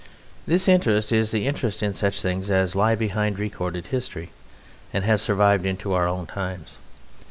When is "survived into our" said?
5.21-6.07